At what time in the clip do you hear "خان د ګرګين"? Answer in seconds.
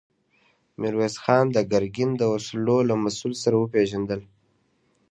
1.23-2.11